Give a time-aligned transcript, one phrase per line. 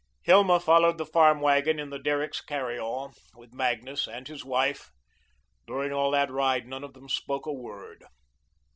[0.23, 4.89] Hilma followed the farm wagon in the Derricks' carry all, with Magnus and his wife.
[5.67, 8.03] During all that ride none of them spoke a word.